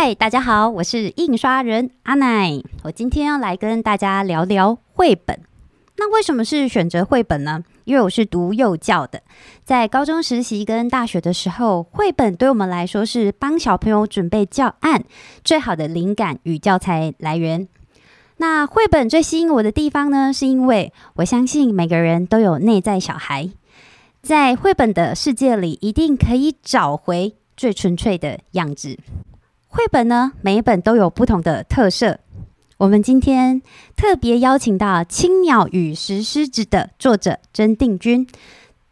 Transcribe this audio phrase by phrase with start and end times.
[0.00, 2.62] 嗨，大家好，我是印刷人阿奶。
[2.84, 5.40] 我今天要来跟大家聊聊绘本。
[5.96, 7.64] 那为什么是选择绘本呢？
[7.82, 9.20] 因为我是读幼教的，
[9.64, 15.02] 在高中实习跟大学的时候，绘本对我们来说是帮小朋友准备教案
[15.42, 17.66] 最好的灵感与教材来源。
[18.36, 23.50] 那绘本最吸引我的地方呢，是因为我相信每个人都有内在小孩，
[24.22, 28.96] 在绘本的世界里，一定可以找回最纯粹的样子。
[29.78, 32.18] 绘本呢，每一本都有不同的特色。
[32.78, 33.62] 我们今天
[33.94, 38.26] 特别邀请到《青鸟与石狮子》的作者曾定军，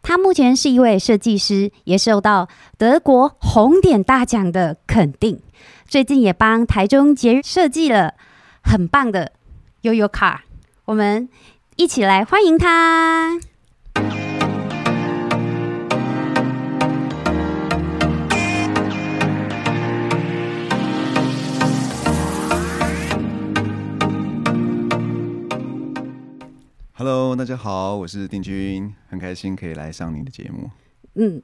[0.01, 5.41] 他目前是一位设计师，也受到德国红点大奖的肯定。
[5.89, 8.15] 最近也帮台中捷设计了
[8.63, 9.33] 很棒的
[9.81, 10.45] 悠悠卡，
[10.85, 11.29] 我们
[11.75, 13.41] 一起来欢迎他。
[26.99, 30.71] Hello，大家好，我是丁军，很开心可以来上您的节目。
[31.17, 31.43] 嗯，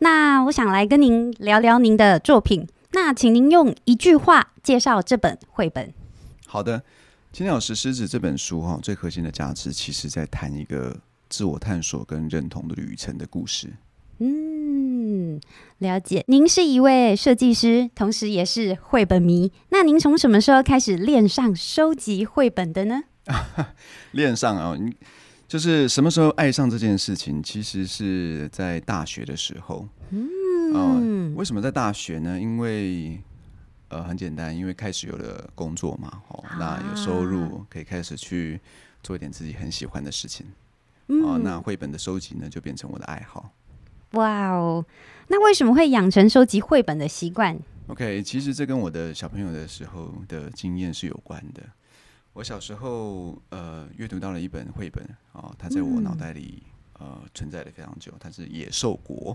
[0.00, 2.66] 那我想来跟您聊聊您的作品。
[2.90, 5.94] 那请您用一句话介绍这本绘本。
[6.48, 6.80] 好的，
[7.32, 10.96] 《青鸟石狮子》这本书哈，最核心的价值其实在谈一个
[11.28, 13.72] 自我探索跟认同的旅程的故事。
[14.18, 15.40] 嗯，
[15.78, 16.24] 了解。
[16.26, 19.52] 您是一位设计师，同时也是绘本迷。
[19.68, 23.04] 那您从什么时候开始恋上收集绘本的呢？
[24.12, 24.94] 恋上啊，你
[25.46, 27.42] 就是什么时候爱上这件事情？
[27.42, 29.86] 其实是在大学的时候。
[30.10, 32.38] 嗯，为什么在大学呢？
[32.40, 33.20] 因为
[33.88, 38.60] 呃，很简单，因为开始有了工作嘛，哦，那有收入，可以开始去
[39.02, 40.46] 做一点自己很喜欢的事情。
[41.06, 43.50] 哦，那绘本的收集呢，就变成我的爱好。
[44.12, 44.84] 哇哦，
[45.28, 51.62] 那为什么会养成收集绘本的习惯？OK，其实这跟我的小朋友的时候的经验是有关的。
[52.38, 56.62] 我小时候，呃，阅读到了一本绘本啊，它在我脑袋里
[56.92, 58.14] 呃存在了非常久。
[58.20, 59.34] 它是《野兽国》，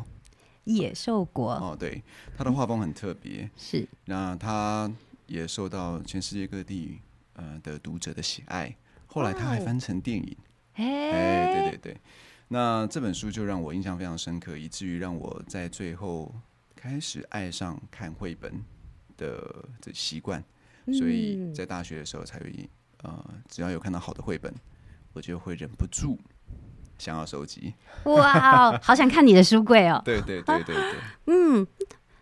[0.63, 2.01] 野兽国哦，对，
[2.37, 3.85] 它的画风很特别，是。
[4.05, 4.89] 那它
[5.27, 7.01] 也受到全世界各地
[7.33, 8.73] 呃的读者的喜爱。
[9.05, 10.37] 后来它还翻成电影，
[10.75, 11.97] 哎，对对对。
[12.47, 16.33] 那这本书就让我印象非常深刻，以至于让我在最后
[16.73, 18.63] 开始爱上看绘本
[19.17, 20.41] 的的习惯。
[20.97, 22.69] 所以在大学的时候才会。
[23.03, 24.53] 呃，只要有看到好的绘本，
[25.13, 26.17] 我就会忍不住
[26.97, 27.73] 想要收集。
[28.05, 30.01] 哇，好想看你的书柜哦！
[30.03, 30.95] 对对对对对。
[31.27, 31.67] 嗯，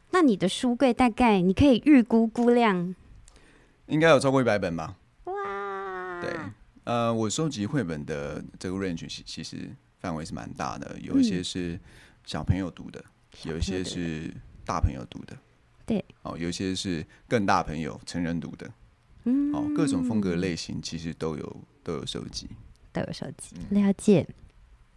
[0.10, 2.96] 那你的书柜大概你可以预估估量，
[3.86, 4.96] 应该有超过一百本吧？
[5.26, 6.20] 哇！
[6.20, 6.36] 对，
[6.84, 11.80] 呃，我收集绘本的这个 range 其其实范围是蛮大的，有一些是
[12.26, 13.04] 小朋友读的，
[13.44, 14.34] 有一些是
[14.66, 15.38] 大朋友读的，
[15.86, 18.68] 对，哦，有一些是更大朋友成人读的。
[19.24, 22.48] 嗯，哦，各种风格类型其实都有都有收集，
[22.92, 24.28] 都有收集，了解。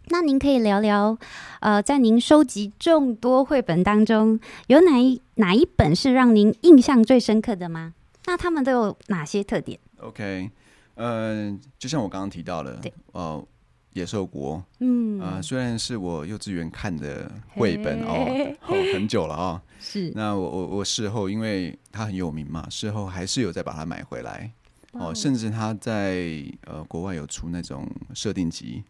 [0.09, 1.17] 那您可以聊聊，
[1.61, 7.93] 呃，在您收集众多绘本当中，有哪一哪一本是让您印象最深刻的吗？
[8.25, 10.51] 那他们都有哪些特点？OK，
[10.95, 12.79] 嗯，就像我刚刚提到的，
[13.13, 13.47] 哦。
[13.95, 18.27] 野兽国，嗯啊，虽然是我幼稚园看的绘本哦，
[18.67, 19.61] 哦， 很久了啊。
[19.79, 24.51] 是，那我我我事后，因为它很有名嘛，事后还是有再把它买回来。
[24.91, 28.83] 哦，甚至他在呃国外有出那种设定集。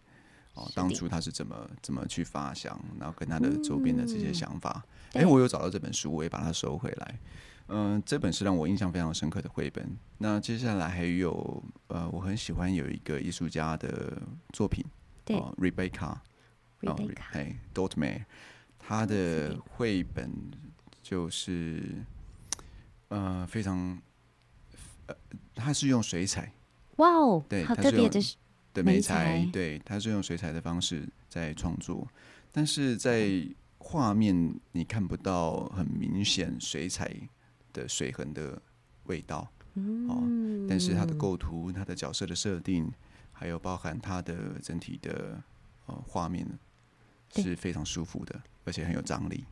[0.55, 4.83] 哦，当初他是怎么怎么去发想，然后跟他的周边的这些想法。
[5.13, 7.19] 哎，我有找到这本书，我也把它收回来。
[7.68, 9.98] 嗯，这本是让我印象非常深刻的绘本。
[10.20, 14.22] 那接下来还有呃，我很喜欢有一个艺术家的
[14.53, 14.86] 作品，
[15.24, 16.16] 对，Rebecca，
[16.81, 16.96] 哦，
[17.31, 18.26] 哎 d o t m a r
[18.78, 20.31] 他的绘本
[21.02, 21.81] 就是
[23.08, 24.00] 呃非常
[25.08, 25.16] 呃，
[25.56, 26.53] 他是用水彩，
[26.97, 28.22] 哇哦，对，好特别的
[28.76, 32.08] 的美材，对，他是用水彩的方式在创作，
[32.52, 33.44] 但是在
[33.80, 37.12] 画面你看不到很明显水彩。
[37.75, 38.59] 的水痕的
[39.03, 39.52] 味道，
[40.08, 40.23] 哦，
[40.70, 42.90] 但是它的构图、它的角色的设定，
[43.34, 45.44] 还有包含它的整体的
[45.88, 46.47] 呃画面，
[47.35, 49.44] 是非常舒服的，而且很有张力。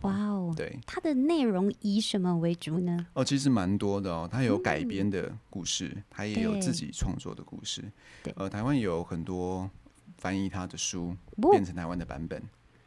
[0.00, 0.54] 哇哦！
[0.56, 3.06] 对，它的内容以什么为主呢？
[3.12, 7.84] 哦，其实蛮多的哦，它有改编的故事，它也有自己创作的故事。
[8.22, 9.70] 对，呃，台湾有很多
[10.16, 11.14] 翻译他的书
[11.52, 12.42] 变成台湾的版本，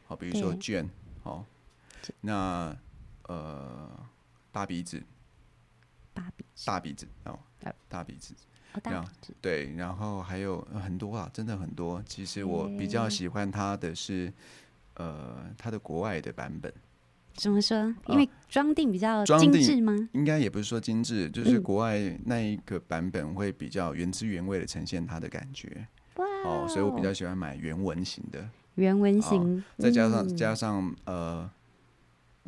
[0.06, 0.88] 好，比如说卷，
[1.22, 1.44] 哦，
[2.20, 2.76] 那
[3.28, 3.90] 呃。
[4.58, 5.00] 大鼻子，
[6.12, 7.38] 大鼻子，大鼻子哦，
[7.88, 8.34] 大鼻子，
[8.82, 9.08] 然后
[9.40, 12.02] 对，然后还有很多啊，真的很多。
[12.04, 14.32] 其实我比较喜欢他的是，
[14.94, 16.72] 呃，他的国外的版本，
[17.34, 17.94] 怎么说？
[18.08, 19.94] 因为装订比较精致吗？
[20.12, 25.86] 应该也不是说精致，就是国外那一个版本会比较原汁原味的呈现它的感觉。
[26.16, 26.26] 哇！
[26.44, 28.50] 哦，所以我比较喜欢买原文型的。
[28.74, 31.48] 原文型，再加上加上呃，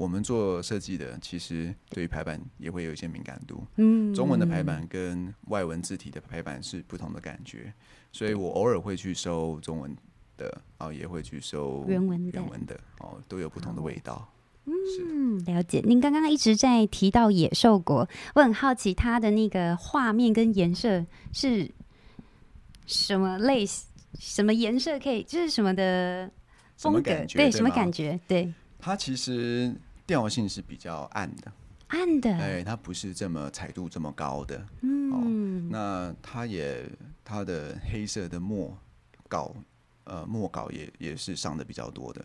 [0.00, 3.62] 我们做设计的，其实对于排版也会有一些敏感度。
[3.76, 7.70] 嗯，中文的排版跟外文字体的排版是不同的感觉，
[8.11, 9.94] 所以我偶尔会去收中文
[10.38, 14.26] 的，哦，也会去收原文原文的，哦，都有不同的味道。
[14.64, 15.82] 嗯，了解。
[15.85, 21.05] 您刚刚一直在提到野兽国，我很好奇它的那个画面跟颜色
[21.35, 21.70] 是
[22.87, 23.87] 什么类型？
[24.19, 25.23] 什么颜色可以？
[25.25, 26.31] 就是什么的
[26.79, 27.25] 风格？
[27.35, 28.19] 对，什么感觉？
[28.26, 29.75] 对，它其实
[30.10, 31.52] 调性是比较暗的，
[31.86, 32.36] 暗的。
[32.36, 34.66] 哎，它不是这么彩度这么高的。
[34.80, 36.84] 嗯，那它也
[37.24, 38.76] 它的黑色的墨
[39.28, 39.54] 稿，
[40.02, 42.24] 呃，墨稿也也是上的比较多的。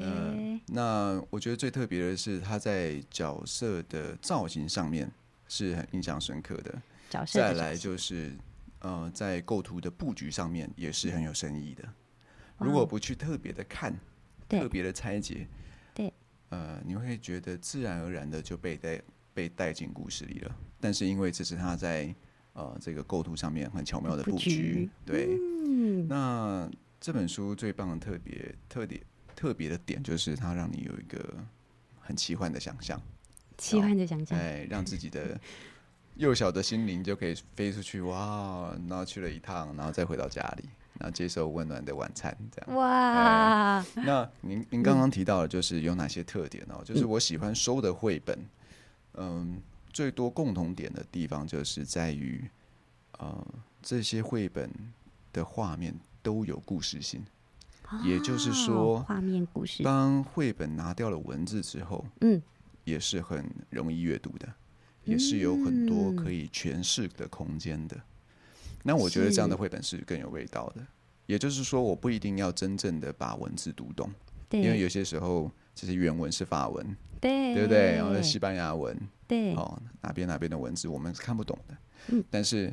[0.00, 5.08] 呃，那我觉得最特别的是，它在角色的造型上面
[5.46, 6.74] 是很印象深刻的。
[7.08, 8.36] 角色再来就是。
[8.80, 11.82] 呃，在构图的布局上面也是很有深意的。
[12.58, 13.92] 如果不去特别的看，
[14.46, 15.46] 特别的拆解，对，
[16.48, 19.00] 呃，你会觉得自然而然的就被带
[19.34, 20.56] 被带进故事里了。
[20.80, 22.14] 但是因为这是他在
[22.52, 25.38] 呃这个构图上面很巧妙的布局，对。
[26.08, 26.70] 那
[27.00, 29.00] 这本书最棒的特别特点
[29.34, 31.34] 特别的点就是它让你有一个
[32.00, 33.00] 很奇幻的想象，
[33.58, 35.40] 奇幻的想象，哎，让自己的。
[36.16, 38.74] 幼小的心灵就可以飞出去，哇！
[38.88, 40.66] 然后去了一趟，然后再回到家里，
[40.98, 42.76] 然后接受温暖的晚餐，这样。
[42.76, 43.84] 哇！
[43.94, 46.82] 那您您刚刚提到的，就是有哪些特点哦？
[46.84, 48.38] 就是我喜欢收的绘本，
[49.14, 49.60] 嗯，
[49.92, 52.48] 最多共同点的地方就是在于，
[53.18, 53.46] 呃，
[53.82, 54.70] 这些绘本
[55.32, 57.24] 的画面都有故事性，
[58.04, 59.82] 也就是说，画面故事。
[59.82, 62.42] 当绘本拿掉了文字之后，嗯，
[62.84, 64.48] 也是很容易阅读的。
[65.04, 67.96] 也是有很多可以诠释的空间的。
[68.86, 70.86] 那我觉得这样的绘本是更有味道的。
[71.26, 74.08] 也就是说，我不一定要真正的把文字读懂，
[74.50, 77.96] 因为有些时候其实原文是法文，对对不对？
[77.96, 78.96] 然后西班牙文，
[79.26, 81.76] 对哦，哪边哪边的文字我们是看不懂的。
[82.08, 82.72] 嗯，但是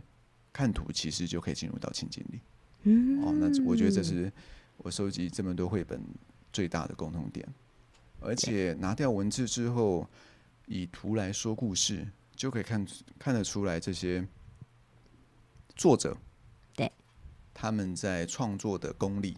[0.52, 2.40] 看图其实就可以进入到情境里。
[2.84, 4.32] 嗯，哦，那我觉得这是
[4.78, 6.00] 我收集这么多绘本
[6.52, 7.48] 最大的共同点。
[8.20, 10.08] 而且拿掉文字之后，
[10.68, 12.08] 以图来说故事。
[12.36, 12.86] 就可以看
[13.20, 14.28] 看得出来，这些
[15.76, 16.16] 作者
[16.76, 16.92] 对
[17.54, 19.38] 他们在创作的功力。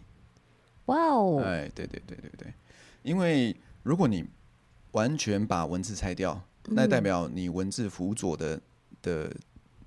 [0.86, 1.42] 哇哦！
[1.42, 2.54] 哎，对对对对对，
[3.02, 4.24] 因为如果你
[4.92, 8.60] 完全把文字拆掉，那代表你文字辅佐的
[9.02, 9.34] 的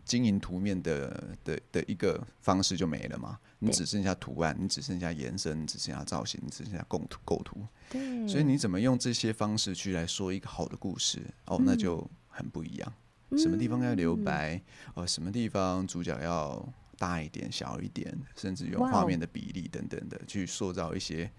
[0.03, 3.39] 经营图面的的的一个方式就没了嘛？
[3.59, 7.65] 你只剩下图案，你只剩下延伸，只剩下造型，你只剩下构图构图。
[7.89, 11.21] 对，所以你怎么用这些方式去来说一个好的故事？
[11.45, 12.05] 哦，那就。
[12.31, 12.93] 很不一样，
[13.37, 14.61] 什么地方要留白？
[14.95, 16.67] 哦，什么地方主角要
[16.97, 21.29] 大一点、小一点，甚至用画面的比例等等的，去塑造一些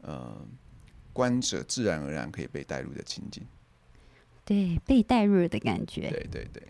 [0.00, 0.36] 呃
[1.12, 3.44] 观者自然而然可以被带入的情景。
[4.44, 6.10] 对，被带入的感觉。
[6.10, 6.62] 对对对。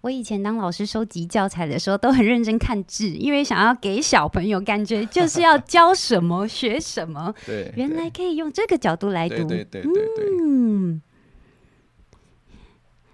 [0.00, 7.32] 我以前当老师收集教材的时候，都很认真看字，因为想要给小朋友感觉就是要教什么学什么。
[7.44, 9.36] 对，原来可以用这个角度来读。
[9.46, 10.24] 对对对对对。
[10.42, 11.02] 嗯。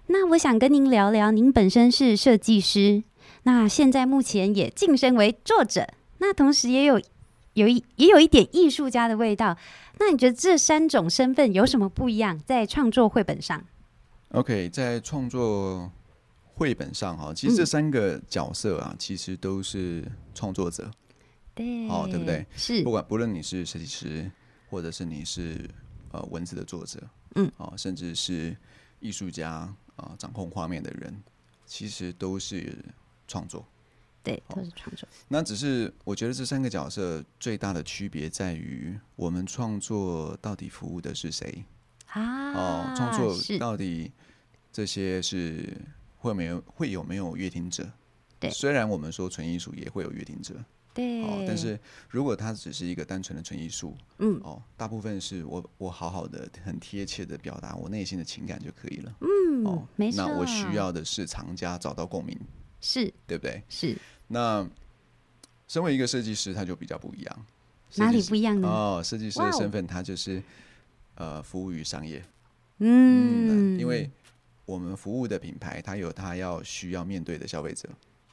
[0.09, 3.03] 那我想跟您聊聊，您本身是设计师，
[3.43, 5.85] 那现在目前也晋升为作者，
[6.19, 7.01] 那同时也有
[7.53, 9.57] 有一也有一点艺术家的味道。
[9.99, 12.39] 那你觉得这三种身份有什么不一样？
[12.45, 13.61] 在创作绘本上
[14.29, 15.91] ？OK，在创作
[16.53, 20.89] 绘本上哈，其实这三个角色啊，其实都是创作者，
[21.53, 22.45] 对，哦，对不对？
[22.55, 24.31] 是，不管不论你是设计师，
[24.69, 25.69] 或者是你是
[26.11, 27.01] 呃文字的作者，
[27.35, 28.55] 嗯，哦，甚至是
[29.01, 29.69] 艺术家。
[29.97, 31.21] 啊，掌控画面的人
[31.65, 32.73] 其实都是
[33.27, 33.65] 创作，
[34.23, 35.07] 对，都是创作。
[35.27, 41.63] 那只是我觉得这三个角色最大的区别在于，我们创作到底服务的是谁
[42.07, 42.53] 啊？
[42.53, 44.11] 哦，创作到底
[44.71, 45.77] 这些是
[46.17, 47.91] 会没有会有没有乐听者？
[48.39, 50.55] 对，虽然我们说纯艺术也会有乐听者。
[50.97, 62.35] 对，哦，但是如果它只是一个单纯的纯艺术，嗯，哦，大部分是我我好好的很贴切的表达我内心的情感就可以了，嗯，哦，没错，那我需要的是藏家找到共鸣，
[62.81, 63.61] 是对不对？
[63.69, 63.95] 是。
[64.27, 64.67] 那
[65.67, 67.45] 身为一个设计师，他就比较不一样，
[67.97, 68.67] 哪里不一样呢？
[68.67, 70.41] 哦，设计师的身份，他就是
[71.13, 72.23] 呃，服务于商业，
[72.79, 74.09] 嗯，因为
[74.65, 77.87] 我们服务的品牌，它有它要需要面对的消费者，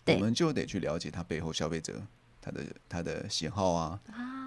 [0.06, 2.02] 我们就得去了解它背后消费者。
[2.44, 3.98] 他的他的喜好啊，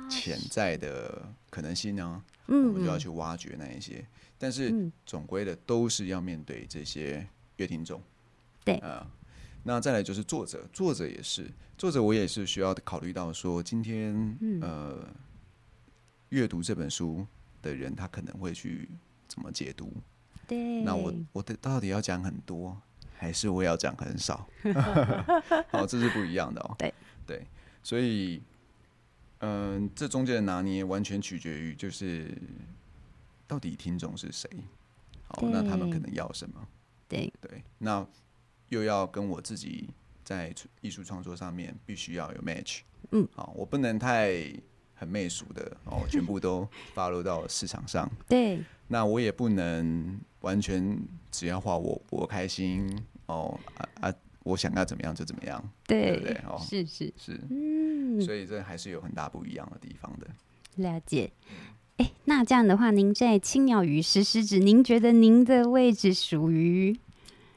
[0.07, 4.05] 潜在的可能性啊，嗯，我们就要去挖掘那一些。
[4.37, 7.99] 但是总归的都是要面对这些乐听众，
[8.63, 9.09] 对啊。
[9.63, 15.09] 那再来就是作者，作者也是作者，我也是需要考虑到说，今天呃，
[16.29, 17.25] 阅读这本书
[17.63, 18.87] 的人，他可能会去
[19.27, 19.91] 怎么解读？
[20.47, 22.79] 对，那我我的到底要讲很多，
[23.17, 24.47] 还是我要讲很少？
[25.69, 26.75] 好，这是不一样的哦。
[26.77, 26.93] 对
[27.25, 27.45] 对，
[27.87, 28.41] 所以
[29.39, 32.37] 嗯，这中间的拿捏完全取决于就是
[33.47, 34.49] 到底听众是谁。
[35.29, 36.67] 好，那他们可能要什么？
[37.07, 38.05] 对对，那。
[38.69, 39.89] 又要跟我自己
[40.25, 44.43] 在艺术创作上面必须要有 match，嗯，好，我不能太
[44.93, 50.99] 很媚俗的哦，全部都 发落到市场上，对，那我也不能完全
[51.31, 52.93] 只要画我我开心
[53.27, 54.13] 哦啊啊，
[54.47, 56.33] 我想要怎么样就怎么样，对不对？
[56.47, 60.27] 哦，是是是，嗯，所以这还是有很大不一样的地方的。
[60.75, 61.31] 了解，
[61.97, 66.97] 哎，那这样的话，您在青鸟与石狮子，您觉得您的位置属于？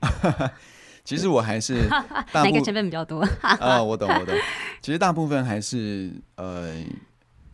[1.04, 1.88] 其实我还是
[2.32, 3.82] 哪个成分比较多 啊？
[3.82, 4.34] 我懂，我懂。
[4.80, 6.82] 其实大部分还是呃，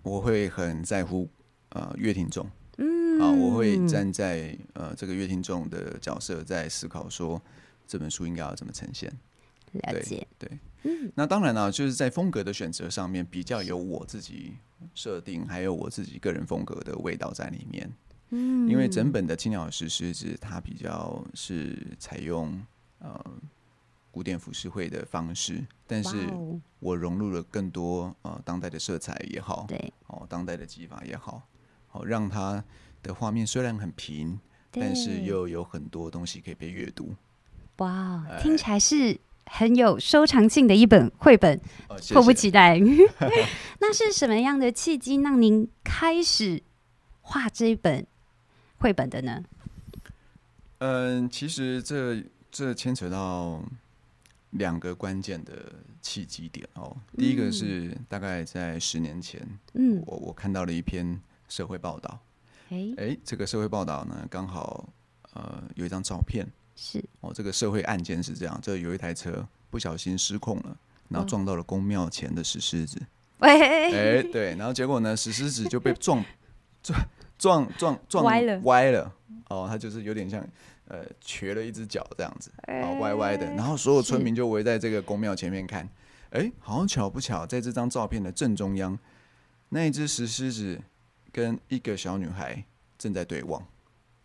[0.02, 1.28] 我会很在乎
[1.70, 2.46] 呃乐听众，
[2.78, 7.40] 嗯啊，我会站在呃这个乐听众的角色在思考说
[7.86, 9.10] 这本书应该要怎么呈现。
[9.78, 11.12] 了解，对，嗯。
[11.14, 14.54] 那当然了，就是在风格的选择上面比较有我自己
[14.94, 17.92] 设定，还有我自己个人风格的味道在里面。
[18.30, 22.60] 嗯，因为整本的《青鸟石狮子》它比较是采用。
[22.98, 23.24] 呃，
[24.10, 26.16] 古典浮世绘的方式，但是
[26.80, 31.42] 我融入了更多呃当代的色彩也好，对，哦，当代的技法也好，
[31.88, 32.64] 好让它
[33.02, 34.40] 的画面虽然很平，
[34.70, 37.14] 但是又有很多东西可以被阅读。
[37.76, 41.60] 哇，听起来是很有收藏性的一本绘本，
[42.12, 42.78] 迫不及待。
[43.80, 46.62] 那是什么样的契机让您开始
[47.22, 48.06] 画这一本
[48.76, 49.42] 绘本的呢？
[50.78, 52.22] 嗯，其实这。
[52.48, 53.62] 这牵扯到
[54.52, 56.96] 两个关键的契机点哦。
[57.18, 62.18] 第一个是大概在十年前，嗯，我我看到了一篇社会报道，
[62.70, 64.88] 哎哎，这个社会报道呢，刚好
[65.34, 70.76] 呃有一张照片，是哦，这个社会案件是这样，这有一台车不小心失控了，
[71.08, 73.00] 然后撞到了公庙前的石狮子，
[73.40, 73.50] 喂，
[73.90, 76.24] 哎对，然后结果呢，石狮子就被 撞
[76.82, 77.00] 撞
[77.36, 79.12] 撞撞撞歪了，歪了，
[79.48, 80.46] 哦，它就是有点像。
[80.88, 83.44] 呃，瘸了一只脚这样子，啊，歪歪的。
[83.54, 85.88] 然后所有村民就围在这个公庙前面看。
[86.30, 88.96] 哎，好巧不巧，在这张照片的正中央，
[89.70, 90.80] 那一只石狮子
[91.32, 92.62] 跟一个小女孩
[92.96, 93.60] 正在对望。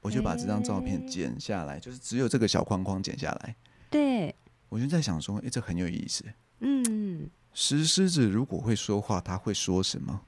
[0.01, 3.55] 我就把这张照片剪下来，就是只有这个小框框剪下来。
[3.89, 4.35] 对，
[4.69, 6.25] 我就在想说，哎，这很有意思。
[6.59, 10.21] 嗯，石狮子如果会说话，他会说什么？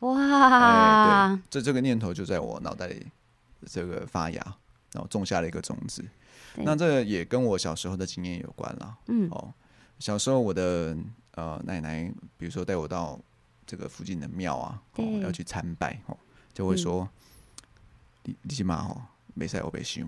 [0.00, 1.40] 哇！
[1.50, 3.06] 这这个念头就在我脑袋里
[3.66, 4.56] 这个发芽。
[4.94, 6.04] 然后种下了一个种子，
[6.54, 8.98] 那这也跟我小时候的经验有关了。
[9.06, 9.50] 嗯，哦，
[9.98, 10.94] 小时候我的
[11.30, 13.18] 呃奶奶，比如说带我到
[13.64, 16.18] 这个附近的庙啊，哦要去参拜，哦
[16.52, 17.08] 就会说，
[18.24, 19.00] 你你起码吼
[19.34, 20.02] 没赛我被修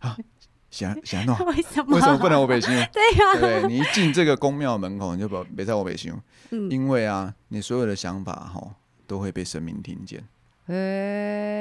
[0.00, 0.16] 啊，
[0.70, 2.68] 想 想弄为什么为什么不能我被修？
[2.68, 6.12] 对呀，对你一进这个宫庙门口，你就把没赛我被修，
[6.70, 8.72] 因为啊，你所有的想法吼
[9.06, 10.24] 都会被神明听见。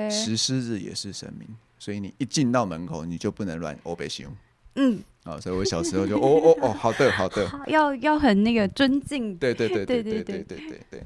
[0.10, 1.48] 石狮子也是神明。
[1.78, 4.28] 所以你一进到门口，你就不能乱欧北行。
[4.76, 9.38] 嗯，啊，所以我小时候就哦哦哦，好的好的， 要要很那个尊敬。
[9.38, 11.04] 对对对对对对对对对。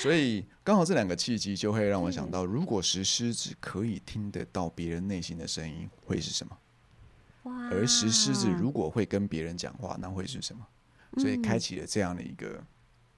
[0.00, 6.58] 所以刚好这两个契机，就会让我想到，如果石狮子可以听得到别人内心的声音，会是什么？
[7.44, 7.68] 哇！
[7.70, 10.66] 而石狮子如果会跟别人讲话，那会是什么？
[11.18, 12.62] 所以开启了这样的一个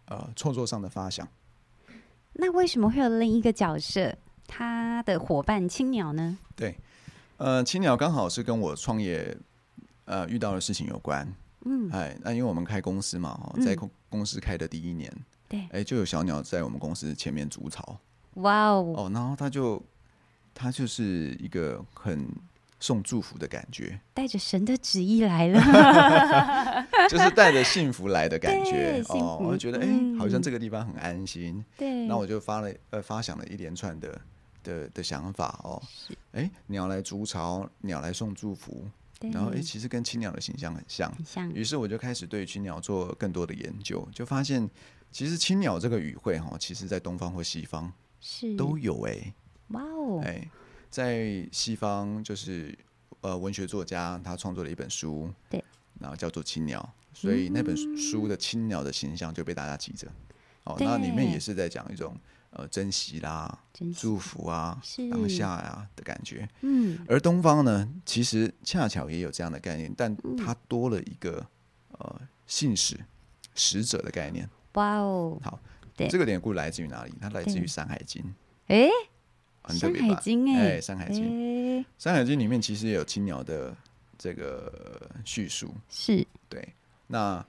[0.07, 1.27] 呃创作上的发想。
[2.33, 6.39] 那为什么会有另一个角色，他的伙伴青鸟呢？
[6.57, 6.77] 对。
[7.37, 9.37] 呃，青鸟刚好是跟我创业
[10.05, 11.27] 呃遇到的事情有关，
[11.65, 15.13] 嗯，哎，那因为我们开公司嘛，在公公司开的第一年，
[15.53, 17.97] 对，哎，就有小鸟在我们公司前面筑巢，
[18.35, 19.81] 哇哦，哦，然后它就
[20.55, 22.27] 它就是一个很
[22.81, 25.61] 送祝福的感觉，带着神的旨意来了，
[27.09, 34.21] 就是带着幸福来的感觉，哦，我就觉得哎，好像这个地方很安心，对，那我就发了呃发想了一连串的。
[34.65, 35.83] 的的想法哦，
[36.35, 38.87] 哎，鸟来筑巢，鸟来送祝福，
[39.33, 41.53] 然后哎，其实跟青鸟的形象很像，很像。
[41.53, 44.71] 于是我就开始对青鸟做更多的研究，就发现
[45.13, 48.57] 其实青鸟这个语汇哈，其实在东方或西方是。
[48.57, 49.35] 都有哎，
[49.69, 50.51] 哇哦，哎，
[50.91, 52.77] 在西方就是
[53.21, 55.63] 呃文学作家他创作了一本书，对，
[56.01, 60.09] 然后叫做青鸟，所以那本书的青鸟的形象就被大家记着，
[60.65, 62.17] 哦，那里面也是在讲一种。
[62.55, 63.59] 呃珍惜啦、
[63.97, 64.79] 祝福啊、
[65.11, 66.47] 当下呀的感觉。
[66.61, 71.47] 嗯，而东方呢，其实恰巧也有这样的概念，但它多了一个
[71.93, 73.01] 呃信使、
[73.55, 74.47] 使者的概念。
[74.75, 75.61] 哇哦，好，
[76.09, 77.13] 这个典故来自于哪里？
[77.21, 78.23] 它来自于《山海经》。
[78.69, 78.89] 哎，
[79.63, 80.21] 很特别吧？
[80.57, 81.25] 哎，《山海经》
[81.99, 83.77] 《山海经》里面其实也有青鸟的
[84.17, 85.75] 这个叙述。
[85.91, 86.67] 是，对。
[87.07, 87.45] 那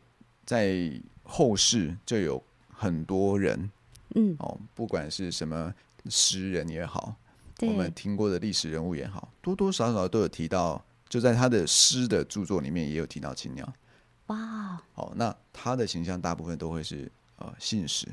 [0.46, 0.92] 在
[1.24, 3.70] 后世就有很多人。
[4.16, 5.74] 嗯哦，不管是什么
[6.08, 7.16] 诗人也好，
[7.62, 13.74] 我们听过的历史人物也好，多多少少都有提到，就在他的诗的著作里面也有提到青鸟。
[14.28, 18.08] 哇，好，那他的形象大部分都会是呃信使，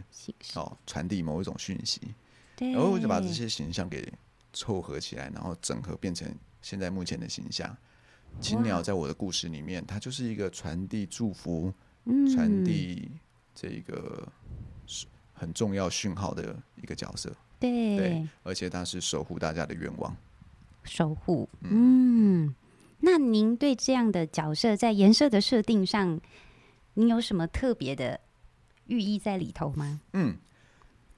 [0.55, 2.00] 哦，传递某一种讯息。
[2.57, 4.12] 对，然后我就把这些形象给
[4.52, 6.29] 凑合起来，然后整合变成
[6.62, 7.76] 现在目前的形象。
[8.40, 11.73] 青鸟在我的故事里面，它就是一个传递祝福、
[12.35, 13.11] 传递
[13.55, 14.26] 这个。
[15.33, 20.14] 很重要讯号的一个角色，对，而且它是守护大家的愿望，
[20.85, 21.49] 守护。
[21.62, 22.55] 嗯，
[23.00, 26.21] 那您对这样的角色在颜色的设定上，
[26.95, 28.21] 您有什么特别的
[28.87, 30.00] 寓意在里头吗？
[30.12, 30.37] 嗯，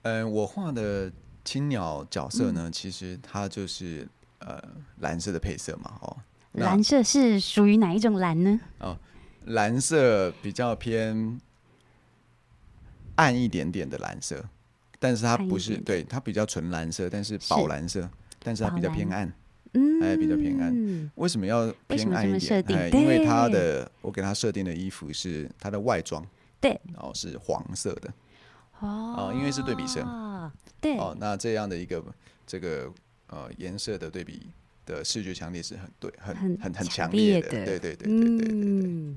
[0.02, 1.12] 呃，我画的
[1.44, 4.08] 青鸟角色呢，其实它就是
[4.38, 4.62] 呃
[5.00, 6.16] 蓝色的配色嘛，哦，
[6.52, 8.60] 蓝色是属于哪一种蓝呢？
[8.78, 8.96] 哦，
[9.44, 11.40] 蓝色比较偏。
[13.16, 14.42] 暗一点点的蓝色，
[14.98, 18.08] 但是它不是对它比较纯蓝色，但是宝蓝色，
[18.38, 19.30] 但是它比较偏暗，
[19.74, 21.10] 嗯，哎，比较偏暗。
[21.16, 22.78] 为什么要偏暗一点？
[22.78, 26.24] 哎，因为他的我给他设定的衣服是他的外装，
[26.60, 28.12] 对，然后是黄色的，
[28.80, 30.00] 哦，因为是对比色，
[30.80, 32.02] 对，哦，那这样的一个
[32.46, 32.92] 这个
[33.28, 34.42] 呃颜色的对比
[34.84, 39.14] 的视觉强烈是很对，很很很强烈的，对对对对对对对，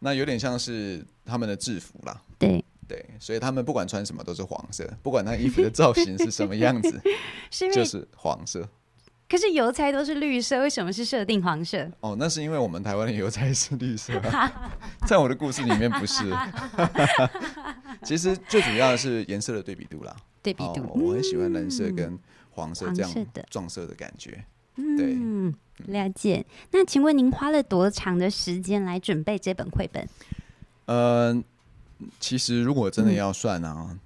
[0.00, 2.64] 那有点像是他们的制服啦，对。
[2.86, 7.00] 对，所以他们不管穿什么都是黄色，不管他衣服的造型是什么样子，
[7.72, 8.68] 就是黄色。
[9.28, 11.90] 可是邮差都是绿色，为什么是设定黄色？
[12.00, 14.12] 哦，那是因为我们台湾的邮差是绿色，
[15.06, 16.24] 在我的故事里面不是。
[18.04, 20.86] 其实最主要的是颜色的对比度啦，对比度。
[20.94, 22.18] 我很喜欢蓝色跟
[22.50, 24.44] 黄色这样撞色的感觉。
[24.76, 25.54] 嗯，
[25.86, 26.44] 了解。
[26.72, 30.08] 那请问您花了多长的时间来准备这本绘本？
[30.86, 31.44] 嗯。
[32.20, 33.98] 其实，如果真的要算呢，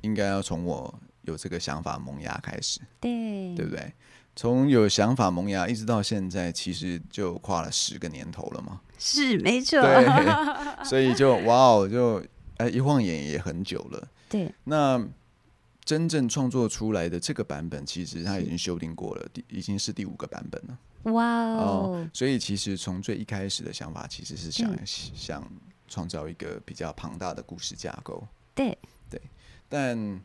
[0.00, 3.92] 应该要从我有这个想法萌芽开始，对对不对？
[4.36, 8.80] 从有想法萌芽一直到现在，其实就跨了十个年头了嘛。
[8.98, 12.24] 是没错，对， 所以就哇哦，就
[12.56, 14.08] 哎一晃眼也很久了。
[14.28, 15.02] 对，那
[15.84, 21.12] 真正创作出来的这个版本，其实它已经修订过了，第已经是第五个版本了。
[21.12, 25.42] 哇哦，所以其实从最一开始的想法，其实是想想。
[25.86, 28.76] 创造一个比较庞大的故事架构，对
[29.10, 29.20] 对，
[29.68, 30.18] 但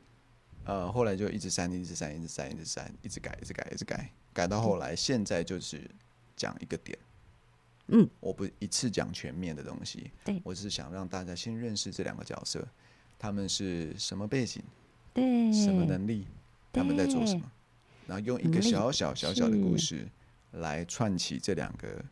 [0.69, 5.81] 呃后来就一直删，一直删，一直删，一直删，一直改，一直改，一直改，改到后来，现在就是
[6.35, 6.95] 讲一个点，
[7.87, 12.67] 嗯，我不一次讲全面的东西，对我只是想让大家先认识这两个角色，
[13.17, 14.61] 他们是什么背景，
[15.11, 16.27] 对，什么能力，
[16.71, 17.51] 他们在做什么，
[18.05, 20.07] 然后用一个小小小小的故事
[20.51, 22.05] 来串起这两个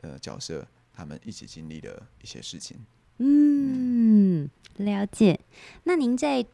[0.00, 0.66] 呃角色。
[0.92, 2.76] 他们一起经历的一些事情。
[3.18, 5.40] 嗯，了解。
[5.84, 6.44] 那您在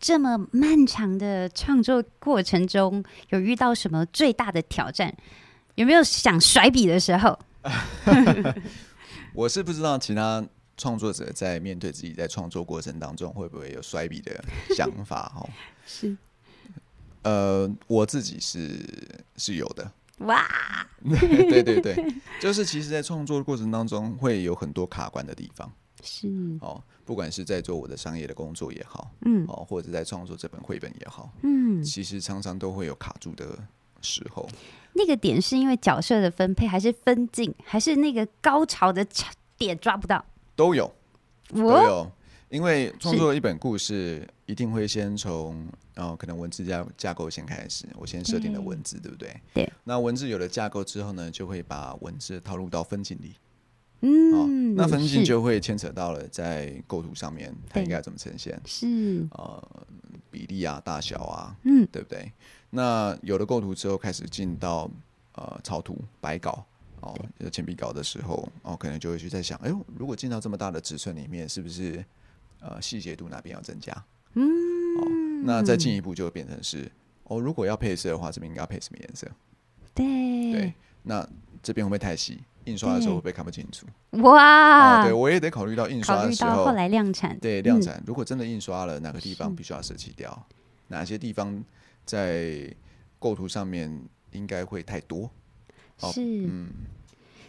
[0.00, 5.14] 这么漫长的创作过程中，有遇到什么最大的挑战？
[5.74, 7.38] 有没有想甩笔的时候？
[9.34, 10.44] 我是不知道其他
[10.76, 14.44] 创作者在面对自己在创作过程当中会不会有甩笔的
[14.76, 15.32] 想法？
[15.36, 15.48] 哦，
[15.86, 16.16] 是。
[17.22, 18.80] 呃，我自己是
[19.36, 19.90] 是有的。
[20.18, 20.44] 哇，
[21.48, 21.94] 对对对，
[22.40, 25.70] 就是其实，在创作过程当中会有很多卡关的地方，
[26.02, 26.28] 是
[26.60, 33.58] 哦，不管是在做我的商业的工作也好，嗯，哦，或者在创作这本绘本也好，嗯，其实常常都会有卡住的
[34.02, 34.46] 时候。
[34.92, 39.02] 那个点是因为角色的分配，还是分镜，还是那个高潮的
[39.56, 40.22] 点抓不到？
[40.54, 40.94] 都有，
[41.48, 42.12] 都有。
[42.50, 49.34] 因为创作一本故事，一定会先从，然后可能文字架架构先开始，我先设定的文字，对不对？
[49.54, 49.72] 对。
[49.84, 53.34] 那文字有了架构之后呢，就会把文字套入到分镜里。
[54.00, 54.74] 嗯。
[54.74, 58.60] 那分镜就会牵扯到了在构图上面，它应该怎么呈现？
[58.64, 59.26] 是。
[59.32, 59.86] 呃，
[60.30, 62.32] 比例啊，大小啊，嗯，对不对？
[62.70, 64.90] 那有了构图之后，开始进到
[65.32, 66.64] 呃草图、白稿
[67.00, 67.18] 哦，
[67.50, 72.04] 铅笔稿的时候，哦，可能就会去在想，哎呦，如果进到这么大的尺寸里面，是不是？
[72.60, 73.92] 呃，细节度哪边要增加？
[74.34, 74.44] 嗯，
[74.98, 76.90] 哦，那再进一步就变成是
[77.22, 79.28] 哦，如果要配色的话，这边应该配什么颜色？
[79.94, 81.24] 对对，那
[81.62, 82.40] 这边会不会太细？
[82.68, 83.86] 印刷的时候会不会看不清楚？
[84.22, 90.46] 哇，对我也得考虑到印刷的时候，后来量产，对量产，如果真的印刷了，哪个地方必须要舍弃掉？
[90.88, 91.62] 哪些地方
[92.04, 92.74] 在
[93.18, 94.02] 构图上面
[94.32, 95.30] 应该会太多。
[95.98, 96.68] 是，嗯，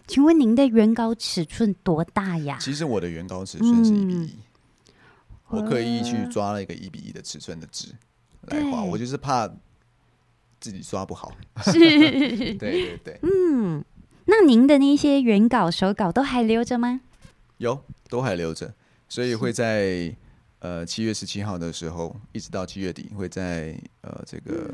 [0.07, 2.57] 请问您的原稿尺寸多大呀？
[2.59, 4.35] 其实我的原稿尺寸是一比一，
[5.49, 7.93] 我刻意去抓了一个一比一的尺寸的纸
[8.47, 9.47] 来画，我就是怕
[10.59, 11.31] 自己刷不好。
[11.63, 11.73] 是，
[12.57, 13.83] 对对对，嗯，
[14.31, 17.01] 那您的那些原稿手稿都还留着吗？
[17.57, 18.71] 有，都还留着，
[19.07, 20.15] 所以会在
[20.59, 24.71] 呃七月十七号的时候，一直到七月底，会在呃这个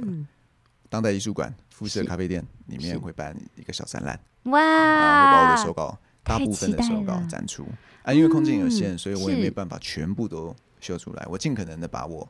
[0.89, 4.19] 当代艺术馆辐射咖啡店里面会办一个小展览。
[4.43, 4.59] 哇！
[4.59, 7.65] 会把我的手稿大部分的手稿展出
[8.03, 11.25] 啊，因为空间有限，所以我也没办法全部都秀出来。
[11.29, 12.27] 我尽可能的把我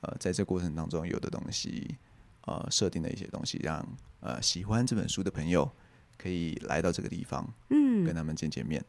[0.00, 1.94] 呃在这过程当中有的东西
[2.46, 3.86] 呃设定的一些东西，让
[4.20, 5.70] 呃喜欢这本书的朋友
[6.24, 8.82] 可以来到这个地方，嗯，跟他们见见面。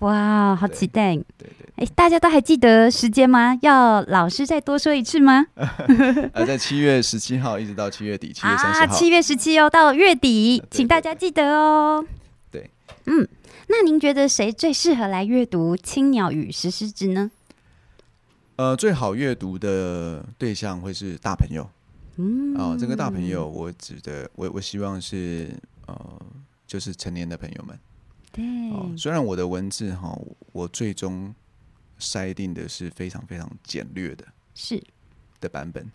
[0.00, 1.16] 哇，好期待！
[1.16, 3.58] 对对，哎，大家都还记得时间吗？
[3.62, 5.46] 要老师再多说一次吗？
[6.34, 12.04] 呃， 在七月十七号一直到七月底，七月三十号，七月十七哦，到月底，请大家记得哦。
[12.50, 12.68] 对，
[13.06, 13.26] 嗯，
[13.68, 17.30] 那您觉得谁最适合来阅读《青鸟与石狮子》呢？
[18.56, 21.66] 呃，最好阅读的对象会是大朋友。
[22.16, 25.48] 嗯，哦，这个大朋友，我指的，我我希望是
[25.86, 25.96] 呃，
[26.72, 27.78] 就是成年的朋友们。
[28.30, 30.18] 对，哦虽然我的文字哈，
[30.52, 31.34] 我最终
[31.98, 34.82] 筛定的是非常非常简略的，是
[35.38, 35.86] 的版本，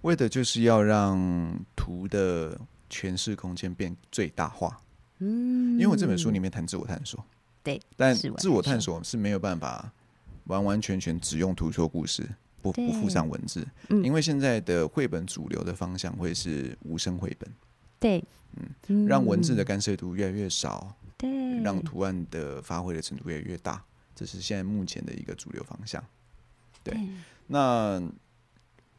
[0.00, 2.58] 为的就是要让图的
[2.88, 4.80] 诠释空间变最大化。
[5.18, 7.22] 嗯，因为我这本书里面谈自我探索，
[7.62, 9.92] 对，但自我探索是没有办法
[10.44, 12.26] 完完全全只用图说故事，
[12.62, 17.52] 不不附上文字，因为现在的绘本主流的方向会是无声绘本，
[18.04, 18.22] 对，
[18.88, 20.94] 嗯，让文字的干涉度越来越少。
[21.16, 23.82] 对，让图案的发挥的程度越来越大，
[24.14, 26.04] 这是现在目前的一个主流方向。
[26.82, 26.94] 对，
[27.46, 28.02] 那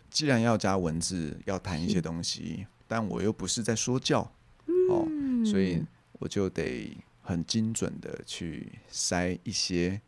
[0.10, 4.22] 既然要加文字，要谈一些东西，但我又不是在说教
[4.90, 5.06] 哦，
[5.46, 10.02] 所以我就得很精准的去塞一些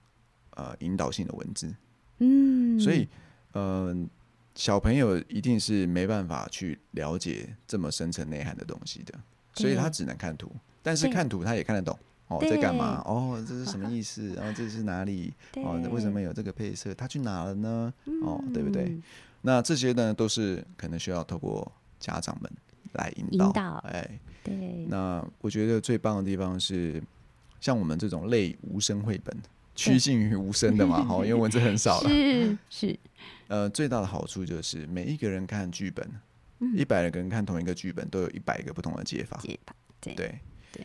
[0.56, 1.72] 呃引导性的文字。
[2.18, 3.08] 嗯，所以
[3.54, 4.10] 嗯，
[4.58, 9.14] 小朋友一定是没办法去了解这么深层内涵的东西的，
[9.54, 10.52] 所以他只能看图。
[10.82, 13.04] 但是看图他也看得懂哦，在干嘛？
[13.06, 14.34] 哦，这是什么意思？
[14.34, 15.32] 然后这是哪里？
[15.58, 16.92] 哦，为什么有这个配色？
[16.96, 17.94] 他去哪了呢？
[18.24, 18.98] 哦，对不对？
[19.42, 22.52] 那这些呢，都是可能需要透过家长们
[22.94, 23.52] 来引导。
[23.88, 24.88] 哎，对。
[24.90, 27.02] 那我觉得最棒的地方是，
[27.62, 29.38] 像我们这种类无声绘本，
[29.76, 32.10] 趋近于无声的嘛， 哈，因为文字很少了。
[32.10, 33.00] 是是。
[33.48, 36.10] 呃，最大的好处就是每一个人看剧本，
[36.76, 39.38] 一百个人看同一个剧本，都有一百个不同的解法。
[39.42, 40.40] 解法，对对。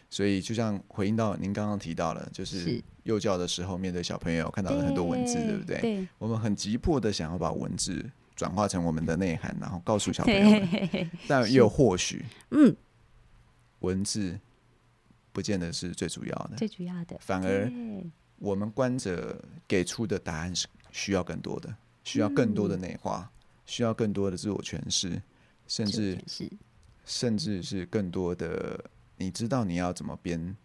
[0.09, 5.81] 所以，就像回应到您刚刚提到了，就是幼教的时候，面对小朋友看到了很多文字，对不对？
[5.81, 6.09] 对。
[6.19, 8.03] 我们很急迫的想要把文字
[8.35, 11.11] 转化成我们的内涵，然后告诉小朋友们。
[11.29, 12.75] 但又或许，嗯，
[13.81, 14.39] 文字
[15.33, 17.71] 不见得是最主要的，最主要的，反而
[18.39, 23.31] 我们观者给出的答案是需要更多的，需要更多的内化，
[23.67, 25.21] 需要更多的自我诠释，
[25.67, 26.51] 甚至是，
[27.05, 28.85] 甚至是更多的。
[29.17, 30.57] 你知道你要怎么编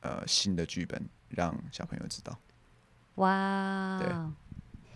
[0.00, 2.38] 呃新的剧本，让小朋友知道？
[3.16, 4.08] 哇，对，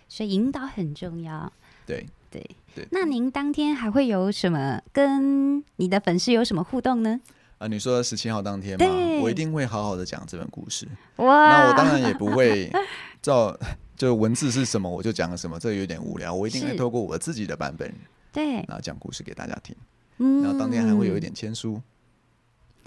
[0.07, 1.51] 所以引导很重要。
[1.85, 2.87] 对对对。
[2.91, 7.19] 那您当天还会有什么跟你的粉丝有什么互动呢？
[7.57, 8.85] 啊，你说十七号当天吗？
[9.21, 10.87] 我一定会好好的讲这本故事。
[11.17, 12.71] 哇，那我当然也不会
[13.21, 13.57] 照
[13.95, 16.33] 就文字是什么我就讲什么，这有点无聊。
[16.33, 17.93] 我一定会透过我自己的版本，
[18.31, 19.75] 对，然后讲故事给大家听。
[20.17, 21.81] 嗯，然后当天还会有一点签书。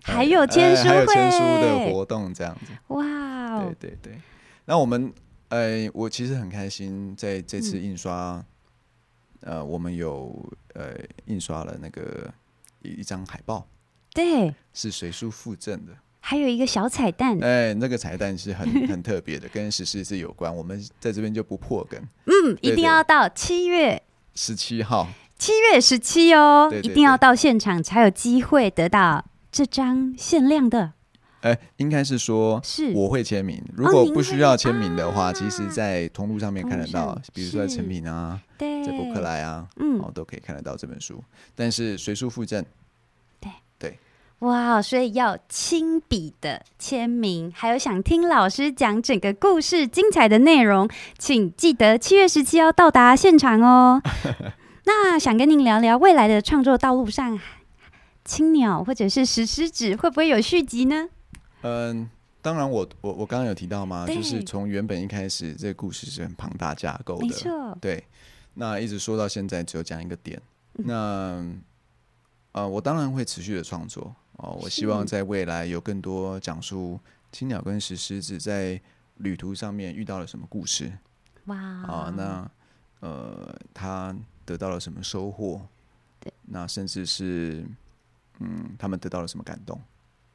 [0.01, 3.65] 还有签书还有，签书的活动这样子，哇！
[3.65, 4.21] 对对对，
[4.65, 5.13] 那我们，
[5.49, 8.43] 呃，我其实很开心，在这次印刷，
[9.41, 10.33] 呃，我们有
[10.75, 10.95] 呃
[11.27, 12.33] 印刷了那个
[12.81, 13.67] 一一张海报，
[14.15, 24.03] 对，是随书附赠的，还有一个小彩蛋，哎，那个彩蛋是很 很特别的，跟十四是有关，我们在这边就不破梗，嗯，一定要到七月。
[24.35, 29.25] 十七号，七月十七哦，一定要到现场才有机会得到。
[29.51, 30.93] 这张限量的，
[31.41, 32.93] 哎，应该是说，是。
[32.93, 33.61] 我会签名。
[33.75, 41.25] 如果不需要签名的话，其实，在通路上面看得到，比如说在成品啊，在博客来啊，嗯，哦，都可以看得到这本书。
[41.57, 42.63] 但是随书附赠，
[44.41, 47.53] 哇，所以要亲笔的签名。
[47.55, 54.01] 还有想听老师讲整个故事精彩的内容，请记得七月十七要到达现场哦。
[54.87, 57.39] 那想跟您聊聊未来的创作道路上。
[58.25, 61.09] 青鸟或者是石狮子会不会有续集呢？
[61.63, 62.11] 嗯，
[62.43, 64.07] 当然，我我我刚刚有提到吗？
[64.07, 67.77] 就是从原本一开始，这个故事是很庞大架构的，没错。
[67.81, 68.05] 对，
[68.53, 70.41] 那一直说到现在，只有讲一个点，
[70.75, 71.43] 那
[72.53, 74.59] 呃，我当然会持续的创作哦。
[74.61, 76.99] 我希望在未来有更多讲述
[77.31, 78.81] 青鸟跟石狮子在
[79.19, 80.91] 旅途上面遇到了什么故事。
[81.45, 81.57] 哇！
[81.57, 82.51] 啊，那
[83.01, 85.61] 呃，他得到了什么收获？
[86.21, 87.65] 对，那甚至是
[88.41, 89.81] 嗯，他们得到了什么感动？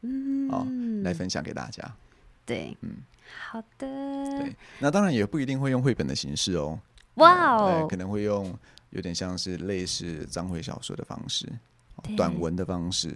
[0.01, 0.65] 嗯，好，
[1.03, 1.93] 来分享给大家。
[2.45, 2.97] 对，嗯，
[3.49, 3.87] 好的。
[4.39, 6.79] 对，那当然也不一定会用绘本的形式哦。
[7.15, 8.57] 哇哦，可能会用
[8.89, 11.47] 有点像是类似章回小说的方式，
[12.17, 13.15] 短文的方式，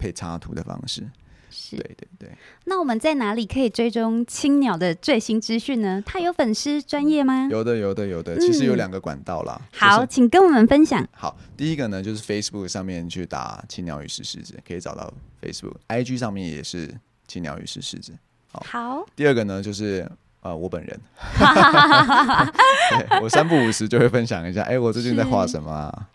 [0.00, 1.06] 配插图的方式。
[1.52, 2.30] 是，对对对。
[2.64, 6.00] 那我们在哪里可以追踪青鸟的最新资讯呢？
[6.06, 7.48] 它有粉丝专业吗？
[7.50, 8.38] 有的，有的，有的。
[8.38, 9.60] 其实有两个管道啦。
[9.72, 11.04] 好，请跟我们分享。
[11.10, 16.88] 好，第一个呢，就是 Facebook 上面去打“青鸟与石狮子”，可以找到 Facebook，IG 上面也是
[17.26, 18.12] “青鸟与石狮子”。
[18.52, 20.08] 好，第二个呢，就是
[20.40, 21.00] 呃，我本人，
[23.20, 26.08] 我三不五时就会分享一下，哎，我最近在画什么啊？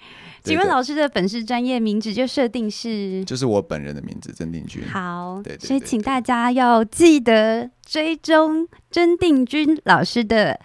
[0.44, 3.26] 请问老师的粉丝专业名字就设定是？
[3.26, 4.84] 就是我本人的名字曾定军。
[4.88, 10.60] 好，对，所以请大家要记得追踪曾定军老师的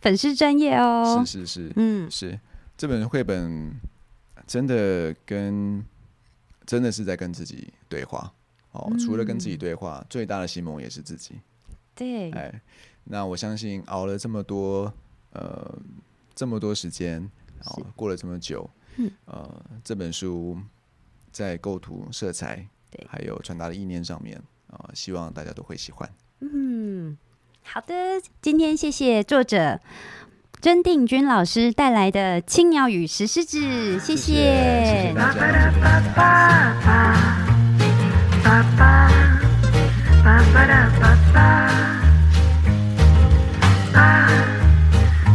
[0.00, 1.22] 粉丝专业哦。
[1.26, 2.38] 是是是，嗯，是
[2.76, 3.78] 这本绘本
[4.46, 5.84] 真的跟
[6.64, 8.32] 真的是在跟自己对话。
[8.72, 11.34] 哦，除了跟自己对话，最大的心魔也是自己。
[11.94, 12.52] 对，哎，
[13.10, 14.92] 那我相信熬了这么多，
[15.32, 15.78] 呃，
[16.34, 17.26] 这么多时间，
[17.64, 19.50] 后，过了这么久，嗯，呃，
[19.82, 20.58] 这本书
[21.32, 24.38] 在构图、色彩，对，还有传达的意念上面，
[24.70, 26.06] 啊，希望大家都会喜欢。
[26.40, 27.16] 嗯，
[27.62, 29.80] 好的，今天谢谢作者
[30.60, 33.58] 甄定军老师带来的《青鸟与石狮子》，
[34.00, 34.34] 谢谢，
[34.84, 35.32] 谢谢大
[41.32, 42.07] 家。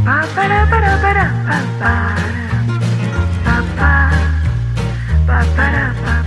[0.06, 1.94] Ba-ba-da-ba-da-ba-da-ba-ba.
[3.46, 3.92] Ba-ba.
[5.28, 6.23] Ba-ba-da-ba.